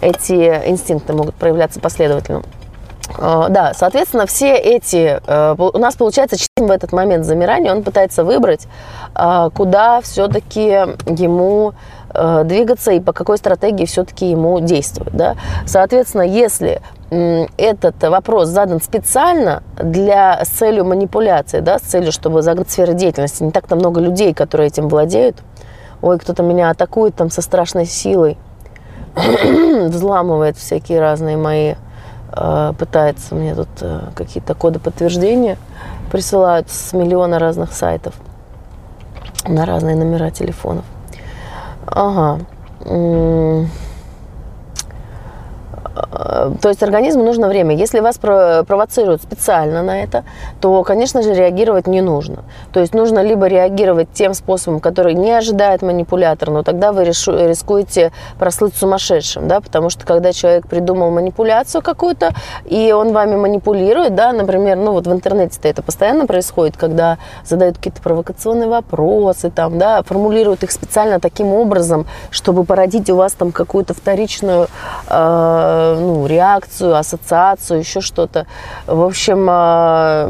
[0.00, 0.34] эти
[0.68, 2.42] инстинкты могут проявляться последовательно.
[3.18, 5.20] А, да, соответственно, все эти...
[5.26, 8.66] Э, у нас получается в этот момент замирания, он пытается выбрать,
[9.14, 11.74] а, куда все-таки ему
[12.12, 15.14] э, двигаться и по какой стратегии все-таки ему действовать.
[15.14, 15.36] Да?
[15.66, 16.80] Соответственно, если
[17.56, 23.44] этот вопрос задан специально для, с целью манипуляции, да, с целью, чтобы загнать сферы деятельности,
[23.44, 25.36] не так-то много людей, которые этим владеют,
[26.02, 28.36] ой, кто-то меня атакует там со страшной силой,
[29.14, 31.74] взламывает всякие разные мои
[32.78, 35.58] пытается мне тут э, какие-то коды подтверждения
[36.10, 38.14] присылают с миллиона разных сайтов
[39.46, 40.84] на разные номера телефонов.
[41.86, 42.40] Ага.
[45.96, 47.74] Э, то есть организму нужно время.
[47.74, 50.24] Если вас провоцируют специально на это,
[50.60, 52.44] то, конечно же, реагировать не нужно.
[52.72, 58.12] То есть нужно либо реагировать тем способом, который не ожидает манипулятор, но тогда вы рискуете
[58.38, 62.32] прослыть сумасшедшим, да, потому что когда человек придумал манипуляцию какую-то,
[62.64, 67.76] и он вами манипулирует, да, например, ну вот в интернете-то это постоянно происходит, когда задают
[67.76, 73.52] какие-то провокационные вопросы, там, да, формулируют их специально таким образом, чтобы породить у вас там
[73.52, 74.68] какую-то вторичную
[75.08, 78.46] э, ну, реакцию, ассоциацию, еще что-то.
[78.86, 80.28] В общем, а,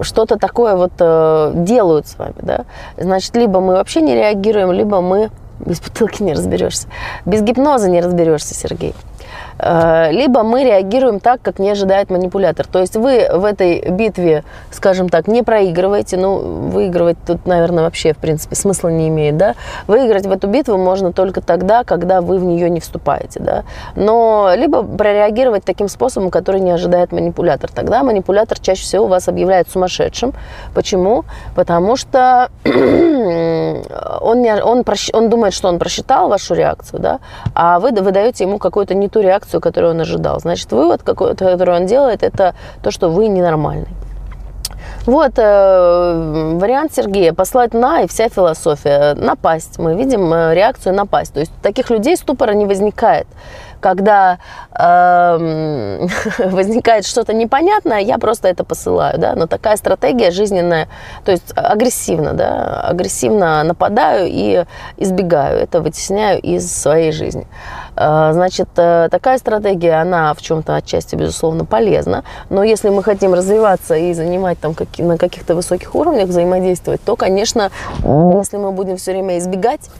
[0.00, 2.64] что-то такое вот э, делают с вами, да.
[2.96, 5.30] Значит, либо мы вообще не реагируем, либо мы
[5.66, 6.88] без бутылки не разберешься.
[7.24, 8.94] Без гипноза не разберешься, Сергей.
[9.58, 12.66] Э, либо мы реагируем так, как не ожидает манипулятор.
[12.66, 16.38] То есть вы в этой битве, скажем так, не проигрываете, ну,
[16.70, 19.54] выигрывать тут, наверное, вообще, в принципе, смысла не имеет, да.
[19.86, 23.64] Выиграть в эту битву можно только тогда, когда вы в нее не вступаете, да.
[23.96, 27.70] Но либо прореагировать таким способом, который не ожидает манипулятор.
[27.70, 30.32] Тогда манипулятор чаще всего вас объявляет сумасшедшим.
[30.74, 31.24] Почему?
[31.54, 32.50] Потому что
[34.20, 37.18] он, не, он, он думает, что он просчитал вашу реакцию, да,
[37.54, 40.40] а вы выдаете ему какую-то не ту реакцию, которую он ожидал.
[40.40, 43.88] Значит, вывод, который он делает, это то, что вы ненормальный.
[45.06, 49.78] Вот э, вариант Сергея послать на и вся философия напасть.
[49.78, 51.34] Мы видим э, реакцию напасть.
[51.34, 53.26] То есть таких людей ступора не возникает
[53.84, 54.38] когда
[54.72, 56.06] э,
[56.38, 60.88] возникает что-то непонятное, я просто это посылаю, да, но такая стратегия жизненная,
[61.24, 64.64] то есть агрессивно, да, агрессивно нападаю и
[64.96, 67.46] избегаю, это вытесняю из своей жизни.
[67.94, 73.34] Э, значит, э, такая стратегия, она в чем-то отчасти, безусловно, полезна, но если мы хотим
[73.34, 77.70] развиваться и занимать там на каких-то высоких уровнях взаимодействовать, то, конечно,
[78.02, 79.90] если мы будем все время избегать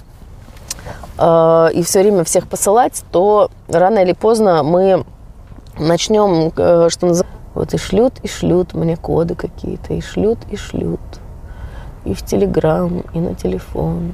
[1.19, 5.05] э, и все время всех посылать, то рано или поздно мы
[5.79, 10.57] начнем, э, что называется, вот и шлют, и шлют мне коды какие-то, и шлют, и
[10.57, 11.01] шлют.
[12.05, 14.13] И в Телеграм, и на телефон.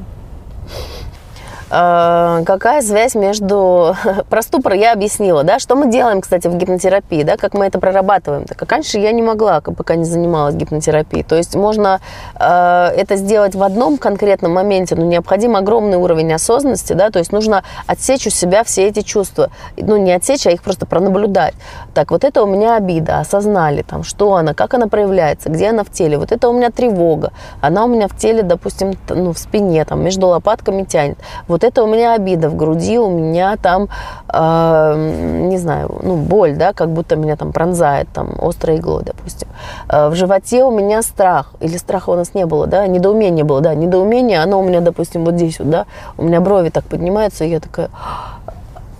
[1.70, 3.94] Э, какая связь между...
[4.28, 7.78] Про ступор я объяснила, да, что мы делаем, кстати, в гипнотерапии, да, как мы это
[7.78, 8.44] прорабатываем.
[8.44, 11.22] Так как раньше я не могла, пока не занималась гипнотерапией.
[11.22, 12.00] То есть можно
[12.34, 17.32] э, это сделать в одном конкретном моменте, но необходим огромный уровень осознанности, да, то есть
[17.32, 19.50] нужно отсечь у себя все эти чувства.
[19.76, 21.54] Ну, не отсечь, а их просто пронаблюдать.
[21.94, 25.84] Так, вот это у меня обида, осознали, там, что она, как она проявляется, где она
[25.84, 26.18] в теле.
[26.18, 30.02] Вот это у меня тревога, она у меня в теле, допустим, ну, в спине, там,
[30.02, 31.18] между лопатками тянет.
[31.46, 33.88] Вот вот это у меня обида в груди, у меня там,
[34.32, 39.48] э, не знаю, ну, боль, да, как будто меня там пронзает, там, острой иглой, допустим.
[39.88, 43.60] Э, в животе у меня страх, или страха у нас не было, да, недоумение было,
[43.60, 47.44] да, недоумение, оно у меня, допустим, вот здесь вот, да, у меня брови так поднимаются,
[47.44, 47.90] и я такая,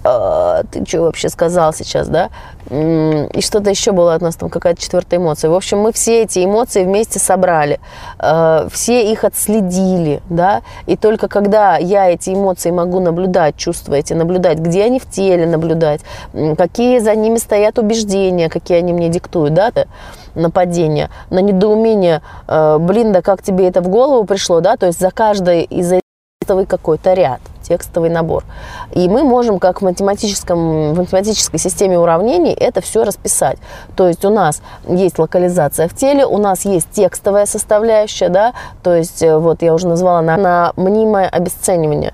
[0.03, 2.31] ты что вообще сказал сейчас, да?
[2.71, 5.51] И что-то еще было от нас, там какая-то четвертая эмоция.
[5.51, 7.81] В общем, мы все эти эмоции вместе собрали,
[8.19, 14.59] а, все их отследили, да, и только когда я эти эмоции могу наблюдать, чувствуете, наблюдать,
[14.59, 16.01] где они в теле наблюдать,
[16.57, 19.73] какие за ними стоят убеждения, какие они мне диктуют, да,
[20.35, 25.01] нападение, на недоумение, а, блин, да как тебе это в голову пришло, да, то есть
[25.01, 26.01] за каждой из этих
[26.69, 28.43] какой-то ряд текстовый набор.
[28.91, 33.59] И мы можем, как в, математическом, в математической системе уравнений, это все расписать.
[33.95, 38.97] То есть у нас есть локализация в теле, у нас есть текстовая составляющая, да, то
[38.97, 42.13] есть э, вот я уже назвала на, на мнимое обесценивание.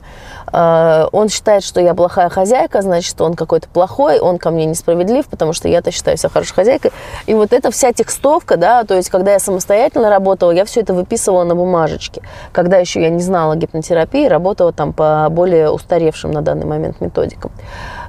[0.57, 5.27] Э, он считает, что я плохая хозяйка, значит, он какой-то плохой, он ко мне несправедлив,
[5.27, 6.92] потому что я-то считаю себя хорошей хозяйкой.
[7.27, 10.95] И вот эта вся текстовка, да, то есть когда я самостоятельно работала, я все это
[10.95, 12.23] выписывала на бумажечке.
[12.53, 17.53] Когда еще я не знала гипнотерапии, работала там по более устаревшим на данный момент методикам.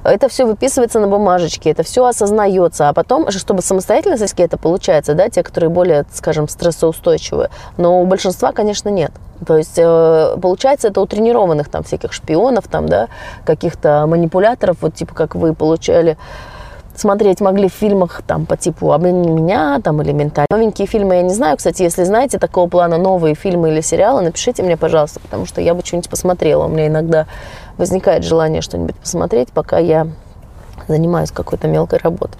[0.04, 5.28] Это все выписывается на бумажечке, это все осознается, а потом, чтобы самостоятельно это получается, да,
[5.28, 9.12] те, которые более, скажем, стрессоустойчивые, но у большинства, конечно, нет.
[9.46, 13.08] То есть, э, получается, это у тренированных там всяких шпионов, там, да,
[13.44, 16.16] каких-то манипуляторов, вот типа как вы получали
[16.98, 20.46] смотреть могли в фильмах там по типу «Обмани меня» там, или «Менталь».
[20.50, 21.56] Новенькие фильмы я не знаю.
[21.56, 25.74] Кстати, если знаете такого плана новые фильмы или сериалы, напишите мне, пожалуйста, потому что я
[25.74, 26.64] бы что-нибудь посмотрела.
[26.64, 27.26] У меня иногда
[27.76, 30.08] возникает желание что-нибудь посмотреть, пока я
[30.88, 32.38] занимаюсь какой-то мелкой работой.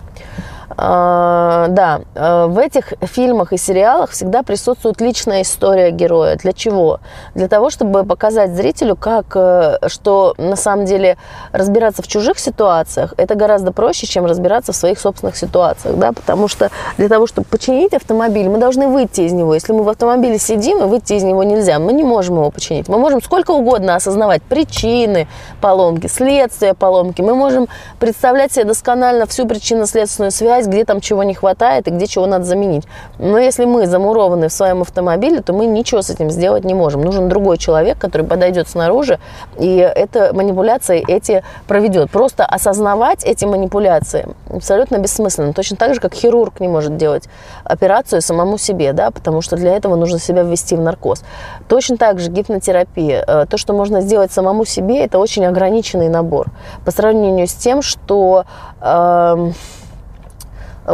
[0.80, 6.36] А, да, э, в этих фильмах и сериалах всегда присутствует личная история героя.
[6.36, 7.00] Для чего?
[7.34, 11.16] Для того, чтобы показать зрителю, как, э, что на самом деле
[11.50, 16.46] разбираться в чужих ситуациях это гораздо проще, чем разбираться в своих собственных ситуациях, да, потому
[16.46, 19.54] что для того, чтобы починить автомобиль, мы должны выйти из него.
[19.54, 22.86] Если мы в автомобиле сидим, и выйти из него нельзя, мы не можем его починить.
[22.86, 25.26] Мы можем сколько угодно осознавать причины
[25.60, 27.20] поломки, следствия поломки.
[27.20, 27.66] Мы можем
[27.98, 32.44] представлять себе досконально всю причинно-следственную связь, где там чего не хватает и где чего надо
[32.44, 32.84] заменить.
[33.18, 37.02] Но если мы замурованы в своем автомобиле, то мы ничего с этим сделать не можем.
[37.02, 39.18] Нужен другой человек, который подойдет снаружи
[39.58, 42.10] и это манипуляции эти проведет.
[42.10, 45.52] Просто осознавать эти манипуляции абсолютно бессмысленно.
[45.52, 47.28] Точно так же, как хирург не может делать
[47.64, 51.22] операцию самому себе, да, потому что для этого нужно себя ввести в наркоз.
[51.68, 53.24] Точно так же гипнотерапия.
[53.26, 56.46] Э, то, что можно сделать самому себе, это очень ограниченный набор
[56.84, 58.44] по сравнению с тем, что
[58.80, 59.52] э,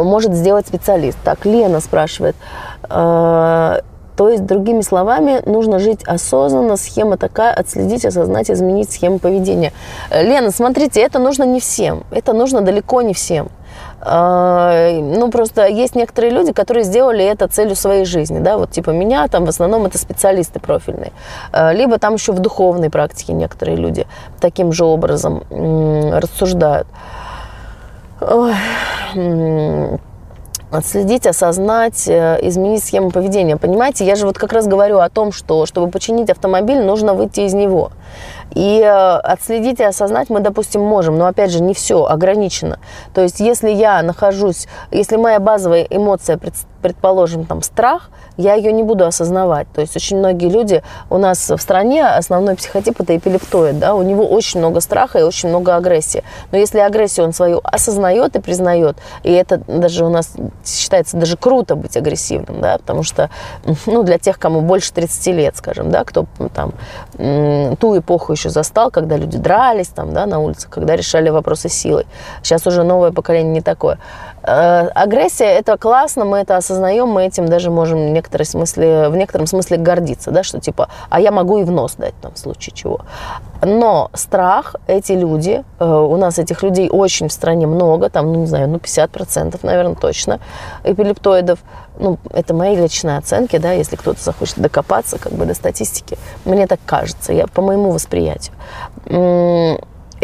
[0.03, 1.17] может сделать специалист.
[1.23, 2.35] Так, Лена спрашивает.
[2.89, 3.81] Э,
[4.15, 9.73] то есть, другими словами, нужно жить осознанно, схема такая, отследить, осознать, изменить схему поведения.
[10.09, 13.49] Э, Лена, смотрите, это нужно не всем, это нужно далеко не всем.
[14.01, 18.91] Э, ну, просто есть некоторые люди, которые сделали это целью своей жизни, да, вот типа
[18.91, 21.11] меня, там в основном это специалисты профильные,
[21.73, 24.07] либо там еще в духовной практике некоторые люди
[24.39, 26.87] таким же образом рассуждают.
[30.71, 33.55] Отследить, осознать, э, изменить схему поведения.
[33.55, 37.41] Понимаете, я же вот как раз говорю о том, что чтобы починить автомобиль, нужно выйти
[37.41, 37.91] из него.
[38.55, 42.79] И э, отследить и осознать мы, допустим, можем, но опять же не все, ограничено.
[43.13, 46.37] То есть если я нахожусь, если моя базовая эмоция,
[46.85, 49.65] предположим, там страх, я ее не буду осознавать.
[49.73, 54.03] То есть очень многие люди у нас в стране, основной психотип это эпилептоид, да, у
[54.03, 56.23] него очень много страха и очень много агрессии.
[56.51, 61.37] Но если агрессию он свою осознает и признает, и это даже у нас считается даже
[61.37, 63.31] круто быть агрессивным, да, потому что,
[63.87, 66.73] ну, для тех, кому больше 30 лет, скажем, да, кто там
[67.79, 72.05] ту эпоху еще застал, когда люди дрались там, да, на улице, когда решали вопросы силой.
[72.43, 73.97] Сейчас уже новое поколение не такое.
[74.47, 79.47] Э, агрессия– это классно, мы это осознаем, мы этим даже можем некотором смысле, в некотором
[79.47, 82.75] смысле гордиться, да, что типа, а я могу и в нос дать там в случае
[82.75, 83.01] чего.
[83.61, 88.41] Но страх, эти люди, э, у нас этих людей очень в стране много, там, ну,
[88.41, 90.39] не знаю, ну, 50%, наверное, точно,
[90.83, 91.59] эпилептоидов,
[91.97, 96.67] ну, это мои личные оценки, да, если кто-то захочет докопаться, как бы, до статистики, мне
[96.67, 98.53] так кажется, я по моему восприятию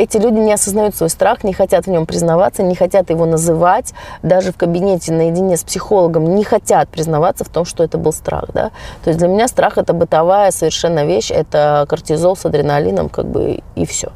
[0.01, 3.93] эти люди не осознают свой страх, не хотят в нем признаваться, не хотят его называть.
[4.23, 8.45] Даже в кабинете наедине с психологом не хотят признаваться в том, что это был страх.
[8.53, 8.71] Да?
[9.03, 13.59] То есть для меня страх– это бытовая совершенно вещь, это кортизол с адреналином, как бы
[13.75, 14.11] и все.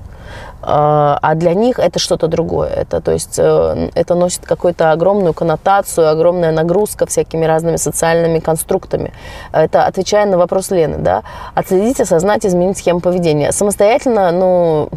[0.67, 2.69] А, а для них это что-то другое.
[2.69, 9.13] Это, то есть, э, это носит какую-то огромную коннотацию, огромная нагрузка всякими разными социальными конструктами.
[9.53, 11.21] Это отвечая на вопрос Лены, да,
[11.53, 13.51] отследить, осознать, изменить схему поведения.
[13.51, 14.89] Самостоятельно, ну,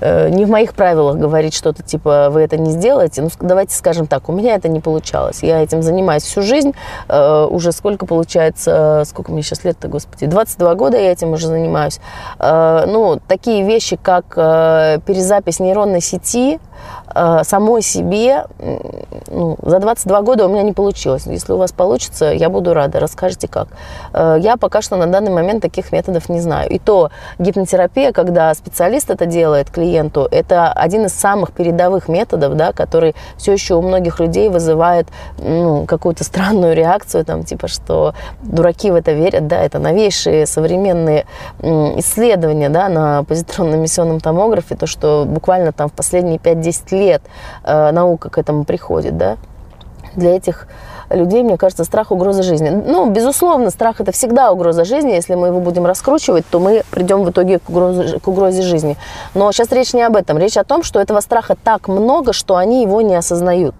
[0.00, 3.22] Э, не в моих правилах говорить что-то типа вы это не сделаете.
[3.22, 5.42] Ну, давайте скажем так, у меня это не получалось.
[5.42, 6.72] Я этим занимаюсь всю жизнь.
[7.08, 12.00] Э, уже сколько получается, сколько мне сейчас лет-то, господи, 22 года я этим уже занимаюсь.
[12.38, 16.58] Э, ну, такие вещи, как перезапись нейронной сети,
[17.05, 17.05] Э,
[17.44, 18.44] самой себе
[19.28, 21.26] ну, за 22 года у меня не получилось.
[21.26, 23.00] Если у вас получится, я буду рада.
[23.00, 23.68] Расскажите, как.
[24.12, 26.70] Э, я пока что на данный момент таких методов не знаю.
[26.70, 32.72] И то гипнотерапия, когда специалист это делает клиенту, это один из самых передовых методов, да,
[32.72, 38.90] который все еще у многих людей вызывает ну, какую-то странную реакцию, там, типа, что дураки
[38.90, 41.26] в это верят, да, это новейшие современные
[41.60, 47.05] исследования да, на позитронно-эмиссионном томографе, то, что буквально там в последние 5-10 лет
[47.64, 49.36] э, наука к этому приходит, да.
[50.14, 50.66] для этих
[51.10, 52.70] людей, мне кажется, страх угроза жизни.
[52.70, 55.12] Ну, безусловно, страх это всегда угроза жизни.
[55.12, 58.96] Если мы его будем раскручивать, то мы придем в итоге к угрозе, к угрозе жизни.
[59.34, 60.38] Но сейчас речь не об этом.
[60.38, 63.74] Речь о том, что этого страха так много, что они его не осознают.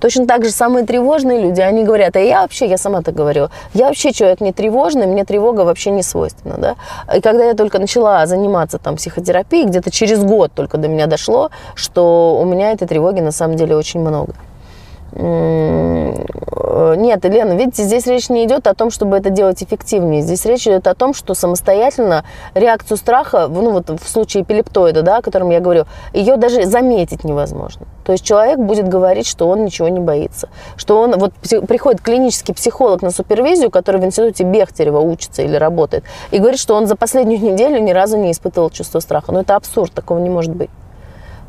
[0.00, 3.48] Точно так же самые тревожные люди, они говорят, а я вообще, я сама так говорю,
[3.74, 6.76] я вообще человек не тревожный, мне тревога вообще не свойственна, да.
[7.16, 11.50] И когда я только начала заниматься там психотерапией, где-то через год только до меня дошло,
[11.74, 14.34] что у меня этой тревоги на самом деле очень много.
[16.96, 20.22] Нет, Елена, видите, здесь речь не идет о том, чтобы это делать эффективнее.
[20.22, 25.18] Здесь речь идет о том, что самостоятельно реакцию страха, ну вот в случае эпилептоида, да,
[25.18, 27.86] о котором я говорю, ее даже заметить невозможно.
[28.04, 30.48] То есть человек будет говорить, что он ничего не боится.
[30.76, 31.32] Что он, вот
[31.66, 36.74] приходит клинический психолог на супервизию, который в институте Бехтерева учится или работает, и говорит, что
[36.74, 39.32] он за последнюю неделю ни разу не испытывал чувство страха.
[39.32, 40.70] Но это абсурд, такого не может быть.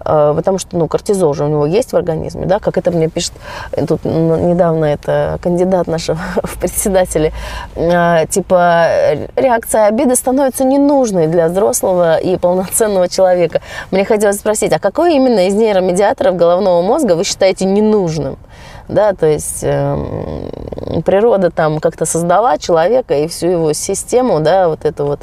[0.06, 3.10] Э, потому что, ну, кортизол же у него есть в организме, да, как это мне
[3.10, 3.34] пишет
[3.72, 6.08] э, тут недавно это кандидат наш
[6.44, 7.34] в председатели,
[7.76, 8.88] э, типа
[9.36, 13.62] реакция обиды становится ненужной для взрослого и полноценного человека.
[13.92, 18.38] Мне хотелось спросить, а какой именно из нейромедиаторов головного мозга вы считаете ненужным?
[18.90, 24.84] да, то есть э, природа там как-то создала человека и всю его систему, да, вот
[24.84, 25.20] эту вот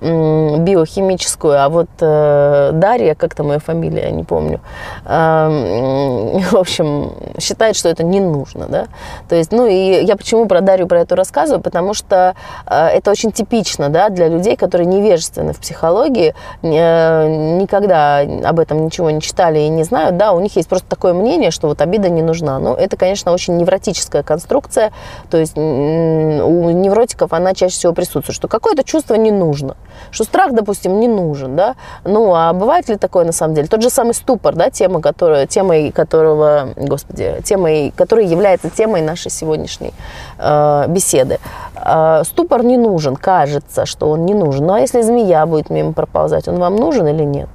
[0.00, 4.60] биохимическую, а вот э, Дарья, как там ее фамилия, я не помню,
[5.04, 5.08] э,
[6.50, 8.86] в общем, считает, что это не нужно, да,
[9.28, 12.34] то есть, ну и я почему про Дарью про это рассказываю, потому что
[12.66, 18.84] э, это очень типично, да, для людей, которые невежественны в психологии, э, никогда об этом
[18.84, 21.80] ничего не читали и не знают, да, у них есть просто такое мнение, что вот
[21.80, 24.92] обида не нужна, ну, это, конечно, очень невротическая конструкция,
[25.30, 29.76] то есть у невротиков она чаще всего присутствует, что какое-то чувство не нужно,
[30.10, 31.74] что страх, допустим, не нужен, да,
[32.04, 33.68] ну, а бывает ли такое на самом деле?
[33.68, 39.30] Тот же самый ступор, да, тема, которая, темой которого, господи, темой, которая является темой нашей
[39.30, 39.92] сегодняшней
[40.38, 41.38] э, беседы.
[41.74, 45.92] Э, ступор не нужен, кажется, что он не нужен, ну, а если змея будет мимо
[45.92, 47.48] проползать, он вам нужен или нет?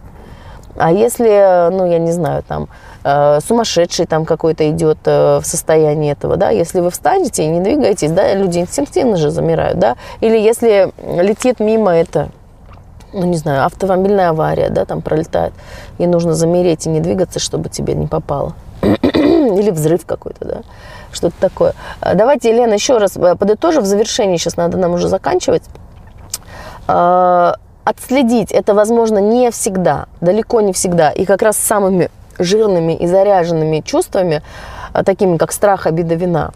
[0.76, 2.68] А если, ну, я не знаю, там,
[3.04, 8.12] сумасшедший там какой-то идет э, в состоянии этого, да, если вы встанете и не двигаетесь,
[8.12, 10.92] да, люди инстинктивно же замирают, да, или если
[11.22, 12.30] летит мимо это,
[13.12, 15.54] ну, не знаю, автомобильная авария, да, там пролетает,
[15.98, 18.54] и нужно замереть и не двигаться, чтобы тебе не попало.
[18.82, 20.62] Или взрыв какой-то, да,
[21.12, 21.74] что-то такое.
[22.02, 25.64] А, давайте, Елена, еще раз э, подытожим в завершении, сейчас надо нам уже заканчивать.
[26.88, 31.12] А, отследить это возможно не всегда, далеко не всегда.
[31.12, 32.10] И как раз самыми
[32.40, 34.42] жирными и заряженными чувствами,
[34.94, 36.52] а, такими как страх, обида, вина.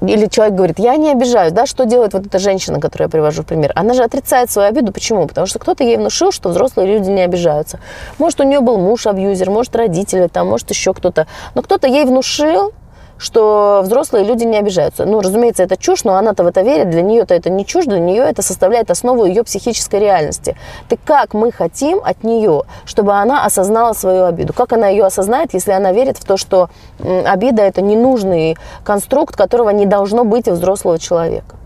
[0.00, 3.42] Или человек говорит, я не обижаюсь, да, что делает вот эта женщина, которую я привожу
[3.42, 3.72] в пример?
[3.76, 4.92] Она же отрицает свою обиду.
[4.92, 5.26] Почему?
[5.28, 7.78] Потому что кто-то ей внушил, что взрослые люди не обижаются.
[8.18, 11.28] Может, у нее был муж-абьюзер, может, родители, там, может, еще кто-то.
[11.54, 12.72] Но кто-то ей внушил,
[13.18, 15.04] что взрослые люди не обижаются.
[15.04, 17.98] Ну, разумеется, это чушь, но она-то в это верит, для нее-то это не чушь, для
[17.98, 20.56] нее это составляет основу ее психической реальности.
[20.88, 24.52] Так как мы хотим от нее, чтобы она осознала свою обиду?
[24.52, 26.68] Как она ее осознает, если она верит в то, что
[27.02, 31.56] обида– это ненужный конструкт, которого не должно быть у взрослого человека?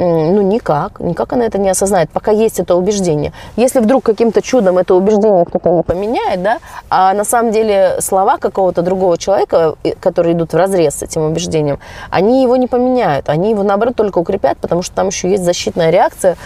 [0.00, 1.00] Ну, никак.
[1.00, 3.32] Никак она это не осознает, пока есть это убеждение.
[3.56, 8.82] Если вдруг каким-то чудом это убеждение кто-то поменяет, да, а на самом деле слова какого-то
[8.82, 11.78] другого человека, которые идут в разрез с этим убеждением,
[12.10, 13.28] они его не поменяют.
[13.28, 16.36] Они его, наоборот, только укрепят, потому что там еще есть защитная реакция,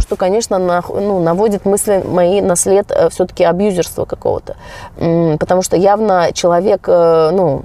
[0.00, 4.56] что, конечно, на, ну, наводит мысли мои на след э, все-таки абьюзерства какого-то.
[4.96, 7.62] Потому что явно человек, э, ну,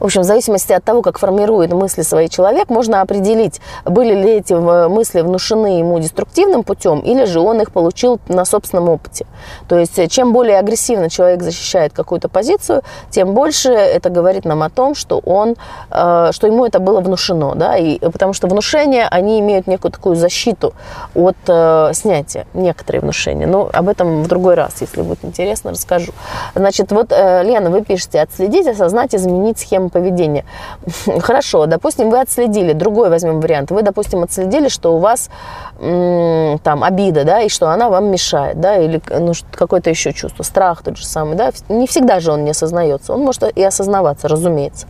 [0.00, 4.30] в общем, в зависимости от того, как формирует мысли свои человек, можно определить, были ли
[4.38, 9.26] эти мысли внушены ему деструктивным путем, или же он их получил на собственном опыте.
[9.68, 14.62] То есть, э, чем более агрессивно человек защищает какую-то позицию, тем больше это говорит нам
[14.62, 15.56] о том, что он,
[15.90, 20.16] э, что ему это было внушено, да, и потому что внушения, они имеют некую такую
[20.16, 20.72] защиту
[21.14, 23.46] от э, снятия, некоторые внушения.
[23.46, 26.12] Но об этом в другой раз, если будет интересно, расскажу.
[26.54, 30.44] Значит, вот, Лена, вы пишете, отследить, осознать, изменить схему поведения.
[31.20, 35.30] Хорошо, допустим, вы отследили, другой возьмем вариант, вы, допустим, отследили, что у вас
[35.78, 40.82] там обида, да, и что она вам мешает, да, или ну, какое-то еще чувство, страх
[40.82, 44.86] тот же самый, да, не всегда же он не осознается, он может и осознаваться, разумеется.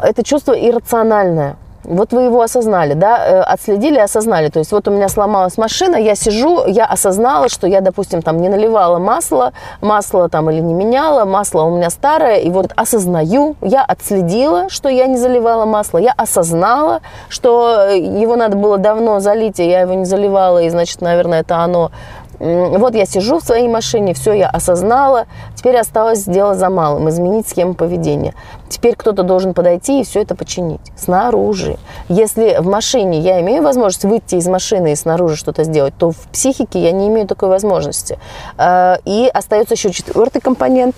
[0.00, 1.56] Это чувство иррациональное–
[1.88, 4.48] вот вы его осознали, да, э, отследили, осознали.
[4.50, 8.40] То есть вот у меня сломалась машина, я сижу, я осознала, что я, допустим, там
[8.40, 13.56] не наливала масло, масло там или не меняла, масло у меня старое, и вот осознаю,
[13.62, 19.58] я отследила, что я не заливала масло, я осознала, что его надо было давно залить,
[19.58, 21.90] и я его не заливала, и значит, наверное, это оно
[22.38, 25.26] Вот я сижу в своей машине, все я осознала,
[25.56, 28.34] теперь осталось сделать за малым, изменить схему поведения.
[28.68, 31.78] Теперь кто-то должен подойти и все это починить снаружи.
[32.08, 36.18] Если в машине я имею возможность выйти из машины и снаружи что-то сделать, то в
[36.32, 38.18] психике я не имею такой возможности.
[38.56, 40.94] А, и остается еще четвертый компонент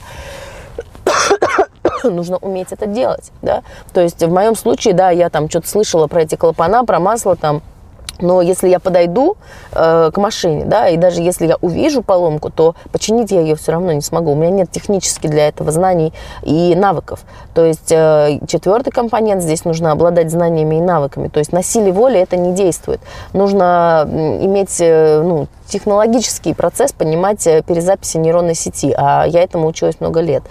[2.05, 3.63] нужно уметь это делать, да.
[3.93, 7.37] То есть в моем случае, да, я там что-то слышала про эти клапана, про масло
[7.37, 7.63] там,
[8.23, 9.37] но если я подойду
[9.73, 13.73] э, к машине, да, и даже если я увижу поломку, то починить я ее все
[13.73, 14.33] равно не смогу.
[14.33, 16.13] У меня нет технически для этого знаний
[16.43, 17.21] и навыков.
[17.55, 21.29] То есть э, четвертый компонент здесь нужно обладать знаниями и навыками.
[21.29, 23.01] То есть на силе воли это не действует.
[23.33, 28.95] Нужно иметь э, ну, технологический процесс, понимать э, перезаписи нейронной сети.
[28.97, 30.43] А я этому училась много лет.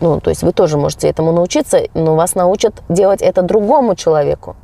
[0.00, 4.56] Ну, то есть вы тоже можете этому научиться, но вас научат делать это другому человеку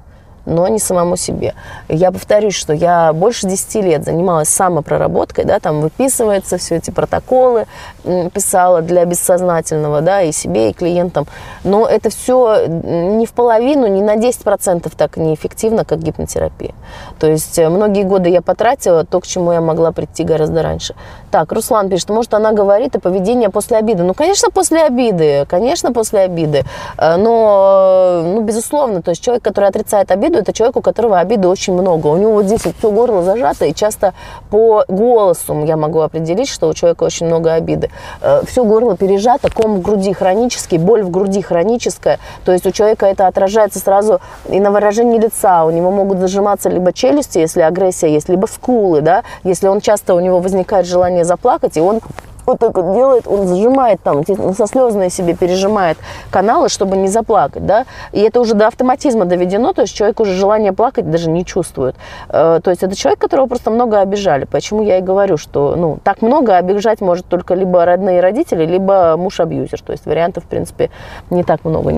[0.46, 1.54] но не самому себе.
[1.88, 7.66] Я повторюсь, что я больше 10 лет занималась самопроработкой, да, там выписываются все эти протоколы,
[8.32, 11.26] писала для бессознательного, да, и себе, и клиентам.
[11.64, 16.74] Но это все не в половину, не на 10% так неэффективно, как гипнотерапия.
[17.18, 20.94] То есть э, многие годы я потратила то, к чему я могла прийти гораздо раньше.
[21.30, 24.02] Так, Руслан пишет, может, она говорит о поведении после обиды.
[24.02, 26.64] Ну, конечно, после обиды, конечно, после обиды.
[26.98, 31.46] Э, но, ну, безусловно, то есть человек, который отрицает обиду, это человек, у которого обиды
[31.46, 32.08] очень много.
[32.08, 34.12] У него вот здесь вот все горло зажато, и часто
[34.50, 37.90] по голосу я могу определить, что у человека очень много обиды.
[38.22, 42.18] Э, все горло пережато, ком в груди хронический, боль в груди хроническая.
[42.44, 45.64] То есть у человека это отражается сразу и на выражении лица.
[45.64, 50.14] У него могут зажиматься либо челюсти, если агрессия есть, либо скулы, да, если он часто,
[50.14, 52.00] у него возникает желание заплакать, и он
[52.50, 55.98] вот так вот делает, он зажимает там, со слезной себе пережимает
[56.30, 60.34] каналы, чтобы не заплакать, да, и это уже до автоматизма доведено, то есть человек уже
[60.34, 61.96] желание плакать даже не чувствует.
[62.28, 64.44] Э, то есть это человек, которого просто много обижали.
[64.44, 69.16] Почему я и говорю, что, ну, так много обижать может только либо родные родители, либо
[69.16, 69.80] муж-абьюзер.
[69.82, 70.90] То есть вариантов, в принципе,
[71.30, 71.92] не так много.